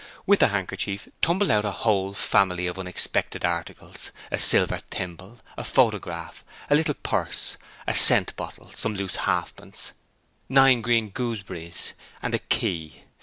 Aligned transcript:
With 0.25 0.39
the 0.39 0.47
handkerchief 0.47 1.07
tumbled 1.21 1.51
out 1.51 1.63
a 1.63 1.69
whole 1.71 2.11
family 2.15 2.65
of 2.65 2.79
unexpected 2.79 3.45
articles: 3.45 4.09
a 4.31 4.39
silver 4.39 4.79
thimble; 4.89 5.41
a 5.55 5.63
photograph; 5.63 6.43
a 6.71 6.75
little 6.75 6.95
purse; 6.95 7.55
a 7.85 7.93
scent 7.93 8.35
bottle; 8.35 8.71
some 8.73 8.95
loose 8.95 9.17
halfpence; 9.17 9.91
nine 10.49 10.81
green 10.81 11.09
gooseberries; 11.09 11.93
a 12.23 12.39
key. 12.39 13.03